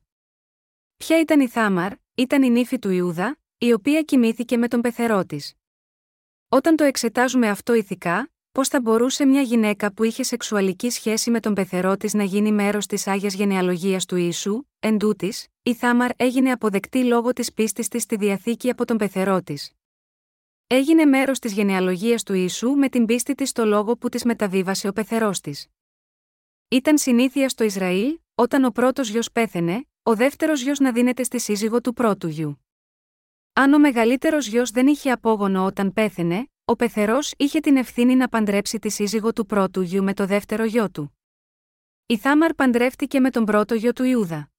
Ποια 0.97 1.21
ήταν 1.21 1.41
η 1.41 1.49
Θάμαρ, 1.49 1.93
ήταν 2.15 2.43
η 2.43 2.51
νύφη 2.51 2.79
του 2.79 2.91
Ιούδα, 2.91 3.39
η 3.59 3.73
οποία 3.73 4.03
κοιμήθηκε 4.03 4.57
με 4.57 4.69
τον 4.69 4.81
πεθερό 4.81 5.25
της. 5.25 5.55
Όταν 6.49 6.77
το 6.77 6.85
εξετάζουμε 6.85 7.49
αυτό 7.49 7.75
ηθικά, 7.75 8.31
πώς 8.53 8.69
θα 8.69 8.81
μπορούσε 8.81 9.25
μια 9.25 9.43
γυναίκα 9.43 9.93
που 9.93 10.05
είχε 10.05 10.23
σεξουαλική 10.23 10.91
σχέση 10.91 11.31
με 11.31 11.41
τον 11.41 11.55
πεθερό 11.55 11.97
της 11.97 12.15
να 12.15 12.23
γίνει 12.23 12.53
μέρος 12.53 12.87
της 12.87 13.07
άγιας 13.07 13.35
γενεαλογίας 13.35 14.05
του 14.05 14.17
Ιησού, 14.17 14.63
εν 14.79 14.99
τούτης, 14.99 15.47
η 15.63 15.75
Θάμαρ 15.75 16.11
έγινε 16.17 16.51
αποδεκτή 16.51 17.05
λόγω 17.05 17.33
της 17.33 17.53
πίστης 17.53 17.89
της 17.89 18.03
στη 18.03 18.17
διαθήκη 18.17 18.71
από 18.71 18.85
τον 18.85 18.97
πεθερό 18.97 19.43
της. 19.43 19.75
Έγινε 20.73 21.05
μέρος 21.05 21.39
της 21.39 21.53
γενεαλογίας 21.53 22.23
του 22.23 22.35
Ιησού 22.35 22.71
με 22.71 22.89
την 22.89 23.07
πίστη 23.07 23.35
της 23.35 23.49
στο 23.49 23.65
λόγο 23.65 23.97
που 23.97 24.09
της 24.09 24.25
μεταβίβασε 24.25 24.89
ο 24.89 24.93
πεθερός 24.93 25.41
της. 25.41 25.67
Ήταν 26.69 26.99
συνήθεια 26.99 27.49
στο 27.49 27.65
Ισραήλ, 27.65 28.19
όταν 28.35 28.65
ο 28.65 28.71
πρώτος 28.71 29.09
γιος 29.09 29.33
πέθαινε, 29.33 29.89
ο 30.03 30.15
δεύτερος 30.15 30.63
γιος 30.63 30.79
να 30.79 30.93
δίνεται 30.93 31.23
στη 31.23 31.39
σύζυγο 31.41 31.81
του 31.81 31.93
πρώτου 31.93 32.29
γιου. 32.29 32.65
Αν 33.53 33.73
ο 33.73 33.79
μεγαλύτερος 33.79 34.47
γιος 34.47 34.71
δεν 34.71 34.87
είχε 34.87 35.11
απόγονο 35.11 35.65
όταν 35.65 35.93
πέθαινε, 35.93 36.51
ο 36.65 36.77
πεθερός 36.77 37.33
είχε 37.37 37.61
την 37.61 37.77
ευθύνη 37.77 38.15
να 38.15 38.29
παντρέψει 38.29 38.79
τη 38.79 38.89
σύζυγο 38.89 39.33
του 39.33 39.47
πρώτου 39.47 39.81
γιου 39.81 40.05
με 40.05 40.15
το 40.15 40.27
δεύτερο 40.27 40.65
γιο 40.65 40.91
του. 40.91 41.19
Η 42.07 42.17
Θάμαρ 42.17 42.55
παντρεύτηκε 42.55 43.21
με 43.21 43.31
τον 43.31 43.45
πρώτο 43.45 43.75
γιο 43.75 43.93
του 43.93 44.05
Ιούδα. 44.05 44.51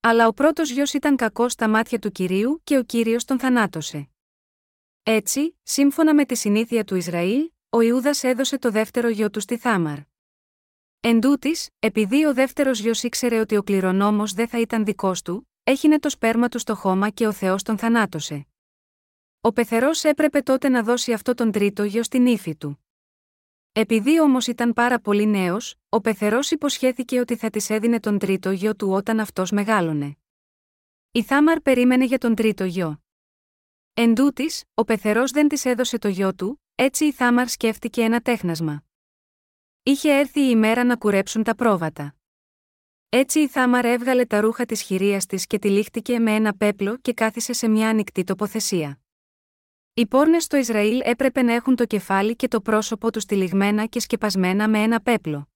Αλλά 0.00 0.26
ο 0.26 0.32
πρώτος 0.32 0.70
γιος 0.70 0.92
ήταν 0.92 1.16
κακός 1.16 1.52
στα 1.52 1.68
μάτια 1.68 1.98
του 1.98 2.10
κυρίου 2.10 2.60
και 2.64 2.78
ο 2.78 2.82
κύριος 2.82 3.24
τον 3.24 3.38
θανάτωσε. 3.38 4.08
Έτσι, 5.02 5.58
σύμφωνα 5.62 6.14
με 6.14 6.24
τη 6.24 6.34
συνήθεια 6.34 6.84
του 6.84 6.94
Ισραήλ, 6.94 7.50
ο 7.70 7.80
Ιούδας 7.80 8.24
έδωσε 8.24 8.58
το 8.58 8.70
δεύτερο 8.70 9.08
γιο 9.08 9.30
του 9.30 9.40
στη 9.40 9.56
Θάμαρ. 9.56 9.98
Εν 11.00 11.20
τούτης, 11.20 11.68
επειδή 11.78 12.24
ο 12.24 12.34
δεύτερος 12.34 12.80
γιος 12.80 13.02
ήξερε 13.02 13.38
ότι 13.38 13.56
ο 13.56 13.62
κληρονόμος 13.62 14.32
δεν 14.32 14.48
θα 14.48 14.60
ήταν 14.60 14.84
δικός 14.84 15.22
του, 15.22 15.48
έχινε 15.62 15.98
το 15.98 16.10
σπέρμα 16.10 16.48
του 16.48 16.58
στο 16.58 16.74
χώμα 16.74 17.10
και 17.10 17.26
ο 17.26 17.32
Θεός 17.32 17.62
τον 17.62 17.78
θανάτωσε. 17.78 18.46
Ο 19.40 19.52
πεθερός 19.52 20.04
έπρεπε 20.04 20.40
τότε 20.40 20.68
να 20.68 20.82
δώσει 20.82 21.12
αυτό 21.12 21.34
τον 21.34 21.52
τρίτο 21.52 21.84
γιο 21.84 22.02
στην 22.02 22.26
ύφη 22.26 22.56
του. 22.56 22.84
Επειδή 23.72 24.20
όμως 24.20 24.46
ήταν 24.46 24.72
πάρα 24.72 25.00
πολύ 25.00 25.26
νέος, 25.26 25.74
ο 25.88 26.00
πεθερός 26.00 26.50
υποσχέθηκε 26.50 27.20
ότι 27.20 27.36
θα 27.36 27.50
της 27.50 27.70
έδινε 27.70 28.00
τον 28.00 28.18
τρίτο 28.18 28.50
γιο 28.50 28.76
του 28.76 28.90
όταν 28.90 29.20
αυτός 29.20 29.50
μεγάλωνε. 29.50 30.16
Η 31.12 31.22
Θάμαρ 31.22 31.60
περίμενε 31.60 32.04
για 32.04 32.18
τον 32.18 32.34
τρίτο 32.34 32.64
γιο. 32.64 33.02
Εν 34.00 34.14
τούτης, 34.14 34.64
ο 34.74 34.84
πεθερός 34.84 35.30
δεν 35.30 35.48
της 35.48 35.64
έδωσε 35.64 35.98
το 35.98 36.08
γιο 36.08 36.34
του, 36.34 36.62
έτσι 36.74 37.04
η 37.04 37.12
Θάμαρ 37.12 37.48
σκέφτηκε 37.48 38.02
ένα 38.02 38.20
τέχνασμα. 38.20 38.84
Είχε 39.82 40.12
έρθει 40.12 40.40
η 40.40 40.48
ημέρα 40.50 40.84
να 40.84 40.96
κουρέψουν 40.96 41.42
τα 41.42 41.54
πρόβατα. 41.54 42.16
Έτσι 43.08 43.40
η 43.40 43.48
Θάμαρ 43.48 43.84
έβγαλε 43.84 44.24
τα 44.24 44.40
ρούχα 44.40 44.64
της 44.64 44.80
χειρίας 44.80 45.26
της 45.26 45.46
και 45.46 45.58
τυλίχτηκε 45.58 46.18
με 46.18 46.34
ένα 46.34 46.56
πέπλο 46.56 46.96
και 46.96 47.12
κάθισε 47.12 47.52
σε 47.52 47.68
μια 47.68 47.88
ανοιχτή 47.88 48.24
τοποθεσία. 48.24 49.00
Οι 49.94 50.06
πόρνες 50.06 50.44
στο 50.44 50.56
Ισραήλ 50.56 51.00
έπρεπε 51.04 51.42
να 51.42 51.52
έχουν 51.52 51.76
το 51.76 51.84
κεφάλι 51.84 52.36
και 52.36 52.48
το 52.48 52.60
πρόσωπο 52.60 53.12
τους 53.12 53.24
τυλιγμένα 53.24 53.86
και 53.86 54.00
σκεπασμένα 54.00 54.68
με 54.68 54.78
ένα 54.82 55.00
πέπλο. 55.00 55.48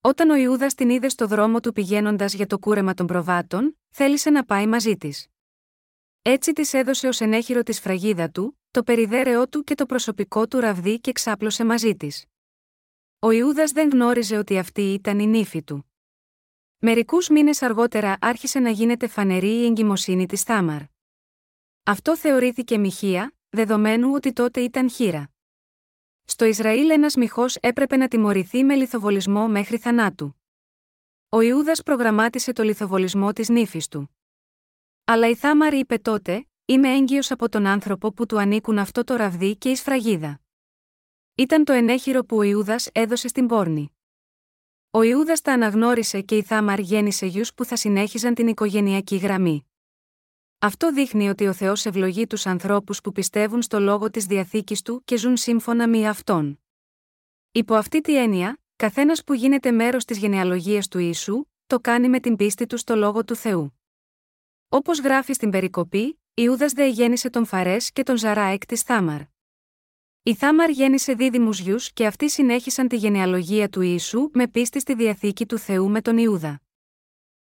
Όταν 0.00 0.30
ο 0.30 0.36
Ιούδας 0.36 0.74
την 0.74 0.90
είδε 0.90 1.08
στο 1.08 1.26
δρόμο 1.26 1.60
του 1.60 1.72
πηγαίνοντας 1.72 2.34
για 2.34 2.46
το 2.46 2.58
κούρεμα 2.58 2.94
των 2.94 3.06
προβάτων, 3.06 3.78
θέλησε 3.90 4.30
να 4.30 4.44
πάει 4.44 4.66
μαζί 4.66 4.96
της. 4.96 5.28
Έτσι 6.30 6.52
της 6.52 6.72
έδωσε 6.74 7.08
ως 7.08 7.20
ενέχειρο 7.20 7.62
τη 7.62 7.72
φραγίδα 7.72 8.30
του, 8.30 8.58
το 8.70 8.82
περιδέρεό 8.82 9.48
του 9.48 9.64
και 9.64 9.74
το 9.74 9.86
προσωπικό 9.86 10.48
του 10.48 10.60
ραβδί 10.60 11.00
και 11.00 11.12
ξάπλωσε 11.12 11.64
μαζί 11.64 11.96
της. 11.96 12.24
Ο 13.18 13.30
Ιούδας 13.30 13.72
δεν 13.72 13.90
γνώριζε 13.90 14.36
ότι 14.36 14.58
αυτή 14.58 14.82
ήταν 14.82 15.18
η 15.18 15.26
νύφη 15.26 15.62
του. 15.62 15.92
Μερικούς 16.78 17.28
μήνες 17.28 17.62
αργότερα 17.62 18.16
άρχισε 18.20 18.58
να 18.58 18.70
γίνεται 18.70 19.06
φανερή 19.06 19.50
η 19.50 19.64
εγκυμοσύνη 19.64 20.26
της 20.26 20.42
Θάμαρ. 20.42 20.80
Αυτό 21.82 22.16
θεωρήθηκε 22.16 22.78
μοιχεία, 22.78 23.34
δεδομένου 23.48 24.12
ότι 24.12 24.32
τότε 24.32 24.60
ήταν 24.60 24.90
χείρα. 24.90 25.30
Στο 26.24 26.44
Ισραήλ 26.44 26.90
ένας 26.90 27.14
μυχό 27.16 27.44
έπρεπε 27.60 27.96
να 27.96 28.08
τιμωρηθεί 28.08 28.64
με 28.64 28.74
λιθοβολισμό 28.74 29.48
μέχρι 29.48 29.78
θανάτου. 29.78 30.42
Ο 31.28 31.40
Ιούδας 31.40 31.82
προγραμμάτισε 31.82 32.52
το 32.52 32.62
λιθοβολισμό 32.62 33.32
της 33.32 33.48
νύφης 33.48 33.88
του. 33.88 34.17
Αλλά 35.10 35.28
η 35.28 35.34
Θάμαρ 35.34 35.74
είπε 35.74 35.98
τότε: 35.98 36.46
Είμαι 36.64 36.94
έγκυος 36.94 37.30
από 37.30 37.48
τον 37.48 37.66
άνθρωπο 37.66 38.12
που 38.12 38.26
του 38.26 38.38
ανήκουν 38.38 38.78
αυτό 38.78 39.04
το 39.04 39.16
ραβδί 39.16 39.56
και 39.56 39.68
η 39.70 39.74
σφραγίδα. 39.74 40.40
Ήταν 41.34 41.64
το 41.64 41.72
ενέχειρο 41.72 42.24
που 42.24 42.36
ο 42.36 42.42
Ιούδας 42.42 42.88
έδωσε 42.92 43.28
στην 43.28 43.46
πόρνη. 43.46 43.96
Ο 44.90 45.02
Ιούδας 45.02 45.40
τα 45.40 45.52
αναγνώρισε 45.52 46.20
και 46.20 46.36
η 46.36 46.42
Θάμαρ 46.42 46.78
γέννησε 46.78 47.26
γιους 47.26 47.54
που 47.54 47.64
θα 47.64 47.76
συνέχιζαν 47.76 48.34
την 48.34 48.46
οικογενειακή 48.46 49.16
γραμμή. 49.16 49.66
Αυτό 50.58 50.92
δείχνει 50.92 51.28
ότι 51.28 51.46
ο 51.46 51.52
Θεός 51.52 51.86
ευλογεί 51.86 52.26
τους 52.26 52.46
ανθρώπους 52.46 53.00
που 53.00 53.12
πιστεύουν 53.12 53.62
στο 53.62 53.80
λόγο 53.80 54.10
της 54.10 54.26
διαθήκης 54.26 54.82
του 54.82 55.02
και 55.04 55.16
ζουν 55.16 55.36
σύμφωνα 55.36 55.88
με 55.88 56.08
αυτόν. 56.08 56.60
Υπό 57.52 57.74
αυτή 57.74 58.00
τη 58.00 58.16
έννοια, 58.16 58.58
καθένας 58.76 59.24
που 59.24 59.34
γίνεται 59.34 59.70
μέρος 59.70 60.04
της 60.04 60.18
γενεαλογίας 60.18 60.88
του 60.88 60.98
Ιησού, 60.98 61.44
το 61.66 61.80
κάνει 61.80 62.08
με 62.08 62.20
την 62.20 62.36
πίστη 62.36 62.66
του 62.66 62.76
στο 62.76 62.96
λόγο 62.96 63.24
του 63.24 63.34
Θεού. 63.34 63.77
Όπως 64.70 65.00
γράφει 65.00 65.32
στην 65.32 65.50
περικοπή, 65.50 66.20
Ιούδας 66.34 66.72
δε 66.72 66.88
γέννησε 66.88 67.30
τον 67.30 67.44
Φαρές 67.46 67.92
και 67.92 68.02
τον 68.02 68.16
Ζαράεκ 68.16 68.66
της 68.66 68.82
Θάμαρ. 68.82 69.20
Η 70.22 70.34
Θάμαρ 70.34 70.70
γέννησε 70.70 71.12
δίδυμους 71.12 71.60
γιους 71.60 71.92
και 71.92 72.06
αυτοί 72.06 72.30
συνέχισαν 72.30 72.88
τη 72.88 72.96
γενεαλογία 72.96 73.68
του 73.68 73.80
Ιησού 73.80 74.30
με 74.32 74.48
πίστη 74.48 74.80
στη 74.80 74.94
διαθήκη 74.94 75.46
του 75.46 75.58
Θεού 75.58 75.90
με 75.90 76.00
τον 76.00 76.18
Ιούδα. 76.18 76.60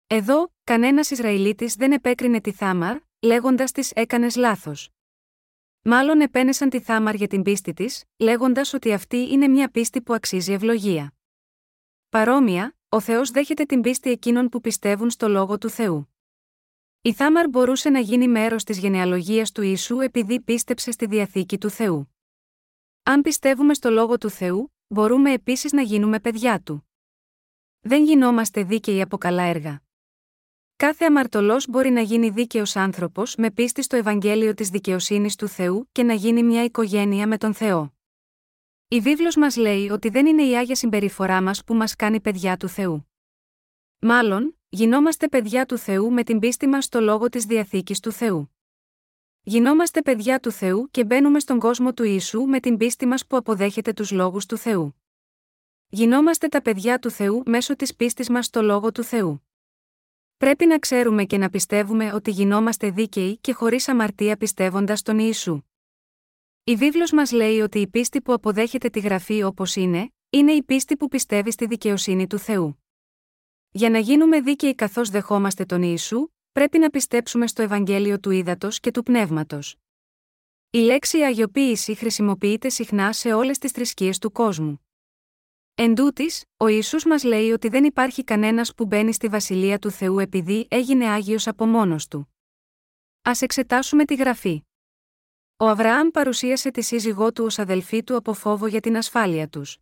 Εδώ, 0.07 0.53
κανένας 0.63 1.11
Ισραηλίτης 1.11 1.75
δεν 1.75 1.91
επέκρινε 1.91 2.41
τη 2.41 2.51
Θάμαρ, 2.51 2.97
λέγοντας 3.19 3.71
της 3.71 3.91
έκανες 3.91 4.35
λάθος. 4.35 4.89
Μάλλον 5.81 6.21
επένεσαν 6.21 6.69
τη 6.69 6.79
Θάμαρ 6.79 7.15
για 7.15 7.27
την 7.27 7.41
πίστη 7.41 7.73
της, 7.73 8.03
λέγοντας 8.17 8.73
ότι 8.73 8.93
αυτή 8.93 9.17
είναι 9.17 9.47
μια 9.47 9.69
πίστη 9.69 10.01
που 10.01 10.13
αξίζει 10.13 10.51
ευλογία. 10.51 11.13
Παρόμοια, 12.09 12.75
ο 12.89 12.99
Θεός 12.99 13.31
δέχεται 13.31 13.63
την 13.65 13.81
πίστη 13.81 14.09
εκείνων 14.09 14.49
που 14.49 14.61
πιστεύουν 14.61 15.09
στο 15.09 15.27
λόγο 15.27 15.57
του 15.57 15.69
Θεού. 15.69 16.13
Η 17.01 17.13
Θάμαρ 17.13 17.47
μπορούσε 17.49 17.89
να 17.89 17.99
γίνει 17.99 18.27
μέρος 18.27 18.63
της 18.63 18.77
γενεαλογίας 18.77 19.51
του 19.51 19.61
Ιησού 19.61 19.99
επειδή 19.99 20.41
πίστεψε 20.41 20.91
στη 20.91 21.05
διαθήκη 21.05 21.57
του 21.57 21.69
Θεού. 21.69 22.15
Αν 23.03 23.21
πιστεύουμε 23.21 23.73
στο 23.73 23.89
λόγο 23.89 24.17
του 24.17 24.29
Θεού, 24.29 24.73
μπορούμε 24.87 25.33
επίσης 25.33 25.71
να 25.71 25.81
γίνουμε 25.81 26.19
παιδιά 26.19 26.61
του. 26.61 26.89
Δεν 27.79 28.03
γινόμαστε 28.03 28.63
δίκαιοι 28.63 29.01
από 29.01 29.17
καλά 29.17 29.43
έργα. 29.43 29.81
Κάθε 30.75 31.05
αμαρτωλός 31.05 31.67
μπορεί 31.67 31.89
να 31.89 32.01
γίνει 32.01 32.29
δίκαιος 32.29 32.75
άνθρωπος 32.75 33.35
με 33.35 33.51
πίστη 33.51 33.81
στο 33.81 33.95
Ευαγγέλιο 33.95 34.53
της 34.53 34.69
δικαιοσύνης 34.69 35.35
του 35.35 35.47
Θεού 35.47 35.89
και 35.91 36.03
να 36.03 36.13
γίνει 36.13 36.43
μια 36.43 36.63
οικογένεια 36.63 37.27
με 37.27 37.37
τον 37.37 37.53
Θεό. 37.53 37.93
Η 38.87 38.99
βίβλος 38.99 39.35
μας 39.35 39.55
λέει 39.55 39.89
ότι 39.89 40.09
δεν 40.09 40.25
είναι 40.25 40.43
η 40.43 40.57
άγια 40.57 40.75
συμπεριφορά 40.75 41.41
μας 41.41 41.63
που 41.63 41.73
μας 41.73 41.95
κάνει 41.95 42.21
παιδιά 42.21 42.57
του 42.57 42.67
Θεού. 42.67 43.09
Μάλλον, 43.99 44.58
γινόμαστε 44.71 45.27
παιδιά 45.27 45.65
του 45.65 45.77
Θεού 45.77 46.11
με 46.11 46.23
την 46.23 46.39
πίστη 46.39 46.67
μας 46.67 46.85
στο 46.85 47.01
λόγο 47.01 47.29
της 47.29 47.45
διαθήκης 47.45 47.99
του 47.99 48.11
Θεού. 48.11 48.55
Γινόμαστε 49.41 50.01
παιδιά 50.01 50.39
του 50.39 50.51
Θεού 50.51 50.87
και 50.91 51.03
μπαίνουμε 51.03 51.39
στον 51.39 51.59
κόσμο 51.59 51.93
του 51.93 52.03
Ιησού 52.03 52.41
με 52.41 52.59
την 52.59 52.77
πίστη 52.77 53.05
μας 53.05 53.27
που 53.27 53.37
αποδέχεται 53.37 53.93
τους 53.93 54.11
λόγους 54.11 54.45
του 54.45 54.57
Θεού. 54.57 54.95
Γινόμαστε 55.87 56.47
τα 56.47 56.61
παιδιά 56.61 56.99
του 56.99 57.09
Θεού 57.09 57.43
μέσω 57.45 57.75
της 57.75 57.95
πίστης 57.95 58.29
μας 58.29 58.45
στο 58.45 58.61
λόγο 58.61 58.91
του 58.91 59.03
Θεού. 59.03 59.47
Πρέπει 60.37 60.65
να 60.65 60.79
ξέρουμε 60.79 61.25
και 61.25 61.37
να 61.37 61.49
πιστεύουμε 61.49 62.13
ότι 62.13 62.31
γινόμαστε 62.31 62.89
δίκαιοι 62.89 63.37
και 63.37 63.53
χωρίς 63.53 63.87
αμαρτία 63.87 64.37
πιστεύοντας 64.37 65.01
τον 65.01 65.19
Ιησού. 65.19 65.61
Η 66.63 66.75
βίβλος 66.75 67.11
μας 67.11 67.31
λέει 67.31 67.59
ότι 67.59 67.79
η 67.79 67.87
πίστη 67.87 68.21
που 68.21 68.33
αποδέχεται 68.33 68.89
τη 68.89 68.99
γραφή 68.99 69.43
όπως 69.43 69.75
είναι, 69.75 70.13
είναι 70.29 70.51
η 70.51 70.63
πίστη 70.63 70.97
που 70.97 71.07
πιστεύει 71.07 71.51
στη 71.51 71.65
δικαιοσύνη 71.65 72.27
του 72.27 72.39
Θεού. 72.39 72.78
Για 73.71 73.89
να 73.89 73.99
γίνουμε 73.99 74.41
δίκαιοι 74.41 74.75
καθώς 74.75 75.09
δεχόμαστε 75.09 75.65
τον 75.65 75.81
Ιησού, 75.81 76.27
πρέπει 76.51 76.77
να 76.79 76.89
πιστέψουμε 76.89 77.47
στο 77.47 77.61
Ευαγγέλιο 77.61 78.19
του 78.19 78.31
Ήδατος 78.31 78.79
και 78.79 78.91
του 78.91 79.03
Πνεύματος. 79.03 79.75
Η 80.69 80.77
λέξη 80.77 81.17
Αγιοποίηση 81.17 81.95
χρησιμοποιείται 81.95 82.69
συχνά 82.69 83.13
σε 83.13 83.33
όλες 83.33 83.57
τις 83.57 83.71
θρησκείες 83.71 84.17
του 84.17 84.31
κόσμου. 84.31 84.85
Εν 85.75 85.95
τούτης, 85.95 86.43
ο 86.57 86.67
Ιησούς 86.67 87.05
μας 87.05 87.23
λέει 87.23 87.51
ότι 87.51 87.67
δεν 87.69 87.83
υπάρχει 87.83 88.23
κανένας 88.23 88.73
που 88.73 88.85
μπαίνει 88.85 89.13
στη 89.13 89.27
Βασιλεία 89.27 89.79
του 89.79 89.91
Θεού 89.91 90.19
επειδή 90.19 90.67
έγινε 90.69 91.05
Άγιος 91.05 91.47
από 91.47 91.65
μόνος 91.65 92.07
του. 92.07 92.33
Ας 93.21 93.41
εξετάσουμε 93.41 94.05
τη 94.05 94.15
Γραφή. 94.15 94.63
Ο 95.57 95.67
Αβραάμ 95.67 96.09
παρουσίασε 96.09 96.71
τη 96.71 96.81
σύζυγό 96.81 97.31
του 97.31 97.43
ως 97.43 97.59
αδελφή 97.59 98.03
του 98.03 98.15
από 98.15 98.33
φόβο 98.33 98.67
για 98.67 98.79
την 98.79 98.97
ασφάλεια 98.97 99.47
τους. 99.47 99.77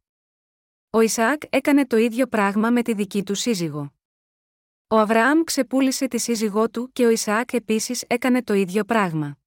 Ο 0.97 1.01
Ισαάκ 1.01 1.41
έκανε 1.49 1.87
το 1.87 1.97
ίδιο 1.97 2.27
πράγμα 2.27 2.69
με 2.69 2.81
τη 2.81 2.93
δική 2.93 3.23
του 3.23 3.35
σύζυγο. 3.35 3.93
Ο 4.87 4.97
Αβραάμ 4.97 5.43
ξεπούλησε 5.43 6.07
τη 6.07 6.17
σύζυγό 6.17 6.69
του 6.69 6.89
και 6.93 7.05
ο 7.05 7.09
Ισαάκ 7.09 7.53
επίσης 7.53 8.03
έκανε 8.07 8.43
το 8.43 8.53
ίδιο 8.53 8.83
πράγμα. 8.83 9.37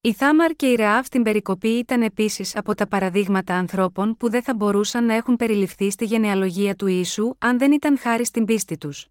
Η 0.00 0.12
Θάμαρ 0.12 0.52
και 0.52 0.70
η 0.70 0.74
Ραάβ 0.74 1.06
στην 1.06 1.22
περικοπή 1.22 1.68
ήταν 1.68 2.02
επίσης 2.02 2.56
από 2.56 2.74
τα 2.74 2.88
παραδείγματα 2.88 3.54
ανθρώπων 3.54 4.16
που 4.16 4.30
δεν 4.30 4.42
θα 4.42 4.54
μπορούσαν 4.54 5.04
να 5.04 5.14
έχουν 5.14 5.36
περιληφθεί 5.36 5.90
στη 5.90 6.04
γενεαλογία 6.04 6.74
του 6.74 6.86
Ιησού 6.86 7.34
αν 7.38 7.58
δεν 7.58 7.72
ήταν 7.72 7.98
χάρη 7.98 8.24
στην 8.24 8.44
πίστη 8.44 8.76
τους. 8.78 9.06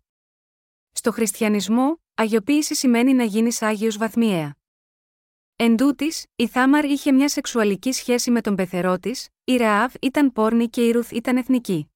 Στο 0.92 1.12
χριστιανισμό, 1.12 2.02
αγιοποίηση 2.14 2.76
σημαίνει 2.76 3.14
να 3.14 3.24
γίνεις 3.24 3.62
άγιος 3.62 3.98
βαθμιαία. 3.98 4.56
Εν 5.56 5.76
τούτης, 5.78 6.26
η 6.36 6.48
Θάμαρ 6.48 6.86
είχε 6.86 7.12
μια 7.12 7.30
σεξουαλική 7.30 7.92
σχέση 7.92 8.32
με 8.32 8.42
τον 8.42 8.56
πεθερό 8.56 9.00
της, 9.00 9.30
η 9.48 9.56
Ραάβ 9.56 9.94
ήταν 10.02 10.32
πόρνη 10.32 10.70
και 10.70 10.86
η 10.86 10.92
Ρουθ 10.92 11.12
ήταν 11.12 11.38
εθνική. 11.38 11.92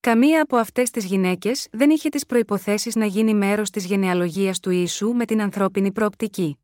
Καμία 0.00 0.42
από 0.42 0.56
αυτές 0.56 0.90
τις 0.90 1.04
γυναίκες 1.04 1.68
δεν 1.72 1.90
είχε 1.90 2.08
τις 2.08 2.26
προποθέσει 2.26 2.98
να 2.98 3.06
γίνει 3.06 3.34
μέρος 3.34 3.70
της 3.70 3.84
γενεαλογίας 3.84 4.60
του 4.60 4.70
Ιησού 4.70 5.12
με 5.12 5.24
την 5.24 5.40
ανθρώπινη 5.40 5.92
προοπτική. 5.92 6.58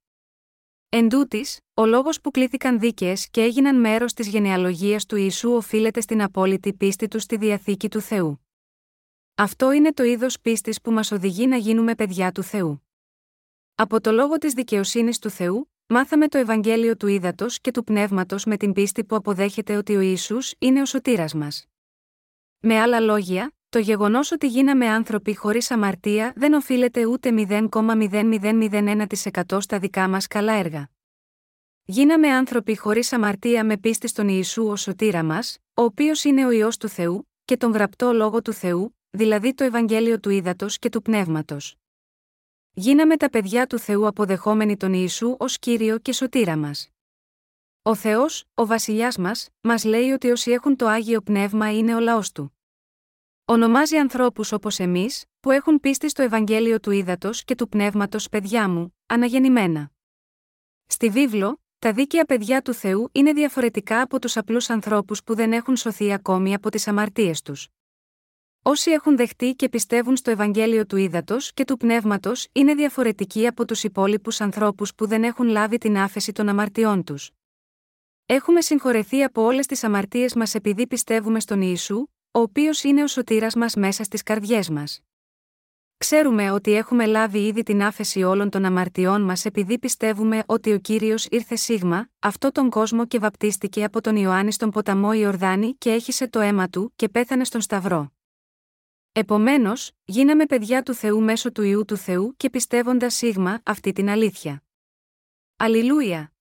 Εν 0.89 1.09
τούτης, 1.09 1.61
ο 1.75 1.87
λόγος 1.87 2.21
που 2.21 2.31
κλήθηκαν 2.31 2.79
δίκαιες 2.79 3.31
και 3.31 3.43
έγιναν 3.43 3.81
μέρος 3.81 4.13
της 4.13 4.29
γενεαλογίας 4.29 5.07
του 5.07 5.17
Ιησού 5.17 5.51
οφείλεται 5.51 6.01
στην 6.01 6.23
απόλυτη 6.23 6.73
πίστη 6.73 7.09
τους 7.09 7.23
στη 7.23 7.37
διαθήκη 7.37 7.89
του 7.89 8.01
Θεού. 8.01 8.47
Αυτό 9.35 9.73
είναι 9.73 9.93
το 9.93 10.03
είδος 10.03 10.41
πίστης 10.41 10.81
που 10.81 10.91
μας 10.91 11.13
οδηγεί 11.13 11.47
να 11.47 11.57
γίνουμε 11.57 11.95
παιδιά 11.95 12.33
του 12.33 12.43
Θεού. 12.43 12.87
Από 13.75 14.01
το 14.01 14.13
λόγο 14.13 14.39
της 14.39 14.53
δικαιοσύνης 14.53 15.19
του 15.19 15.31
Θεού, 15.31 15.73
μάθαμε 15.91 16.29
το 16.29 16.39
Ευαγγέλιο 16.39 16.97
του 16.97 17.07
Ήδατος 17.07 17.61
και 17.61 17.71
του 17.71 17.85
Πνεύματος 17.85 18.45
με 18.45 18.57
την 18.57 18.73
πίστη 18.73 19.05
που 19.05 19.17
αποδέχεται 19.17 19.77
ότι 19.77 19.97
ο 19.97 20.01
Ιησούς 20.01 20.55
είναι 20.59 20.81
ο 20.81 20.85
σωτήρας 20.85 21.35
μας. 21.35 21.67
Με 22.61 22.81
άλλα 22.81 23.01
λόγια, 23.01 23.53
το 23.69 23.79
γεγονός 23.79 24.33
ότι 24.33 24.47
γίναμε 24.47 24.87
άνθρωποι 24.87 25.35
χωρίς 25.35 25.71
αμαρτία 25.71 26.33
δεν 26.37 26.53
οφείλεται 26.53 27.07
ούτε 27.07 27.31
0,0001% 27.71 29.61
στα 29.61 29.79
δικά 29.79 30.09
μας 30.09 30.27
καλά 30.27 30.53
έργα. 30.53 30.91
Γίναμε 31.85 32.29
άνθρωποι 32.29 32.77
χωρίς 32.77 33.13
αμαρτία 33.13 33.65
με 33.65 33.77
πίστη 33.77 34.09
στον 34.09 34.29
Ιησού 34.29 34.67
ως 34.67 34.81
σωτήρα 34.81 35.23
μας, 35.23 35.59
ο 35.75 35.83
οποίος 35.83 36.25
είναι 36.25 36.47
ο 36.47 36.51
ιό 36.51 36.69
του 36.79 36.89
Θεού, 36.89 37.29
και 37.45 37.57
τον 37.57 37.73
γραπτό 37.73 38.13
λόγο 38.13 38.43
του 38.43 38.53
Θεού, 38.53 38.97
δηλαδή 39.11 39.55
το 39.55 39.65
Ευαγγέλιο 39.65 40.21
του 40.21 40.31
Ήδατος 40.31 40.79
και 40.79 40.89
του 40.89 41.03
Πνεύματος. 41.03 41.77
Γίναμε 42.81 43.17
τα 43.17 43.31
παιδιά 43.31 43.67
του 43.67 43.79
Θεού 43.79 44.07
αποδεχόμενοι 44.07 44.77
τον 44.77 44.93
Ιησού 44.93 45.37
ως 45.39 45.59
κύριο 45.59 45.99
και 45.99 46.13
σωτήρα 46.13 46.57
μας. 46.57 46.89
Ο 47.83 47.95
Θεός, 47.95 48.45
ο 48.55 48.67
βασιλιάς 48.67 49.17
μας, 49.17 49.49
μας 49.61 49.85
λέει 49.85 50.11
ότι 50.11 50.31
όσοι 50.31 50.51
έχουν 50.51 50.77
το 50.77 50.87
άγιο 50.87 51.21
πνεύμα 51.21 51.77
είναι 51.77 51.95
ο 51.95 52.01
λαός 52.01 52.33
του. 52.33 52.59
Ονομάζει 53.45 53.97
ανθρώπους 53.97 54.53
όπως 54.53 54.79
εμείς, 54.79 55.25
που 55.41 55.51
έχουν 55.51 55.81
πίστη 55.81 56.09
στο 56.09 56.23
Ευαγγέλιο 56.23 56.81
του 56.81 56.91
Ήδατος 56.91 57.45
και 57.45 57.55
του 57.55 57.69
Πνεύματος 57.69 58.29
παιδιά 58.29 58.69
μου, 58.69 58.97
αναγεννημένα. 59.07 59.91
Στη 60.87 61.09
βίβλο, 61.09 61.63
τα 61.79 61.93
δίκαια 61.93 62.25
παιδιά 62.25 62.63
του 62.63 62.73
Θεού 62.75 63.09
είναι 63.13 63.33
διαφορετικά 63.33 64.01
από 64.01 64.19
τους 64.19 64.37
απλούς 64.37 64.71
ανθρώπους 64.71 65.23
που 65.25 65.35
δεν 65.35 65.53
έχουν 65.53 65.77
σωθεί 65.77 66.13
ακόμη 66.13 66.55
από 66.55 66.71
τις 66.71 66.89
αμαρτίες 66.89 67.43
τους. 67.43 67.69
Όσοι 68.63 68.91
έχουν 68.91 69.17
δεχτεί 69.17 69.55
και 69.55 69.69
πιστεύουν 69.69 70.17
στο 70.17 70.31
Ευαγγέλιο 70.31 70.87
του 70.87 70.97
Ήδατος 70.97 71.53
και 71.55 71.65
του 71.65 71.77
Πνεύματος 71.77 72.49
είναι 72.53 72.75
διαφορετικοί 72.75 73.47
από 73.47 73.65
τους 73.65 73.83
υπόλοιπους 73.85 74.41
ανθρώπους 74.41 74.95
που 74.95 75.07
δεν 75.07 75.25
έχουν 75.25 75.49
λάβει 75.49 75.79
την 75.79 75.99
άφεση 75.99 76.33
των 76.33 76.49
αμαρτιών 76.49 77.05
τους. 77.05 77.31
Έχουμε 78.27 78.61
συγχωρεθεί 78.61 79.23
από 79.23 79.43
όλες 79.43 79.67
τις 79.67 79.85
αμαρτίες 79.85 80.35
μας 80.35 80.55
επειδή 80.55 80.87
πιστεύουμε 80.87 81.41
στον 81.41 81.61
Ιησού, 81.63 82.07
ο 82.31 82.41
οποίος 82.41 82.83
είναι 82.83 83.03
ο 83.03 83.07
σωτήρας 83.07 83.55
μας 83.55 83.75
μέσα 83.75 84.05
στις 84.05 84.23
καρδιές 84.23 84.69
μας. 84.71 85.01
Ξέρουμε 85.99 86.51
ότι 86.51 86.73
έχουμε 86.73 87.07
λάβει 87.07 87.47
ήδη 87.47 87.63
την 87.63 87.83
άφεση 87.83 88.23
όλων 88.23 88.51
των 88.51 88.65
αμαρτιών 88.65 89.23
μας 89.23 89.45
επειδή 89.45 89.79
πιστεύουμε 89.79 90.43
ότι 90.47 90.73
ο 90.73 90.79
κύριος 90.79 91.27
ήρθε 91.31 91.57
σίγμα, 91.57 92.09
αυτό 92.19 92.53
τον 92.53 92.71
κόσμο 92.71 93.07
και 93.07 93.19
βαπτίστηκε 93.19 93.85
από 93.85 94.01
τον 94.01 94.17
Ιωάννης 94.17 94.55
στον 94.55 94.71
ποταμό 94.71 95.13
Ιορδάνη 95.13 95.75
και 95.79 95.91
έχισε 95.91 96.29
το 96.29 96.41
αίμα 96.41 96.69
του 96.69 96.93
και 96.97 97.09
πέθανε 97.09 97.45
στον 97.45 97.61
Σταυρό. 97.61 98.18
Επομένως, 99.13 99.91
γίναμε 100.05 100.47
παιδιά 100.47 100.83
του 100.83 100.95
Θεού 100.95 101.23
μέσω 101.23 101.53
του 101.53 101.63
ιού 101.63 101.85
του 101.85 101.97
Θεού 101.97 102.35
και 102.37 102.51
πιστεύοντας 102.51 103.15
σίγμα 103.15 103.61
αυτή 103.65 103.93
την 103.93 104.09
αλήθεια. 104.09 104.63
Αλληλούια! 105.57 106.33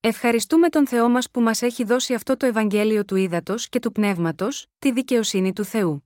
Ευχαριστούμε 0.00 0.68
τον 0.68 0.86
Θεό 0.86 1.08
μας 1.08 1.30
που 1.30 1.40
μας 1.40 1.62
έχει 1.62 1.84
δώσει 1.84 2.14
αυτό 2.14 2.36
το 2.36 2.46
Ευαγγέλιο 2.46 3.04
του 3.04 3.16
ύδατο 3.16 3.54
και 3.56 3.78
του 3.78 3.92
πνεύματος, 3.92 4.66
τη 4.78 4.92
δικαιοσύνη 4.92 5.52
του 5.52 5.64
Θεού. 5.64 6.04